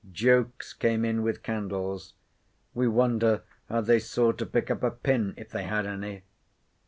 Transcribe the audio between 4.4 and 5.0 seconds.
pick up a